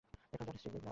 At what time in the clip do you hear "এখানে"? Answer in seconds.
0.05-0.43